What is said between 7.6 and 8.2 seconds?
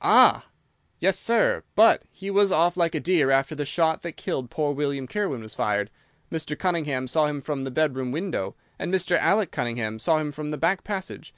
the bedroom